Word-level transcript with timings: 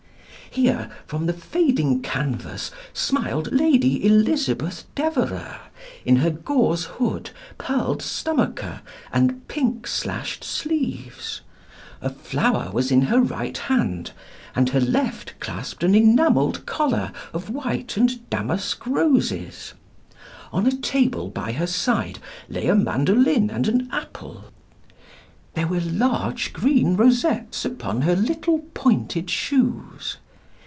Here, 0.53 0.91
from 1.07 1.27
the 1.27 1.31
fading 1.33 2.01
canvas 2.01 2.71
smiled 2.91 3.53
Lady 3.53 4.05
Elizabeth 4.05 4.83
Devereux, 4.95 5.55
in 6.03 6.17
her 6.17 6.29
gauze 6.29 6.83
hood, 6.83 7.29
pearled 7.57 8.01
stomacher, 8.01 8.81
and 9.13 9.47
pink 9.47 9.87
slashed 9.87 10.43
sleeves. 10.43 11.39
A 12.01 12.09
flower 12.09 12.69
was 12.73 12.91
in 12.91 13.03
her 13.03 13.21
right 13.21 13.57
hand, 13.57 14.11
and 14.53 14.67
her 14.71 14.81
left 14.81 15.39
clasped 15.39 15.85
an 15.85 15.95
enamelled 15.95 16.65
collar 16.65 17.13
of 17.31 17.49
white 17.49 17.95
and 17.95 18.29
damask 18.29 18.85
roses. 18.85 19.73
On 20.51 20.67
a 20.67 20.75
table 20.77 21.29
by 21.29 21.53
her 21.53 21.67
side 21.67 22.19
lay 22.49 22.67
a 22.67 22.75
mandolin 22.75 23.49
and 23.49 23.69
an 23.69 23.87
apple. 23.89 24.43
There 25.53 25.67
were 25.67 25.79
large 25.79 26.51
green 26.51 26.97
rosettes 26.97 27.63
upon 27.63 28.01
her 28.01 28.17
little 28.17 28.59
pointed 28.73 29.29
shoes. 29.29 30.17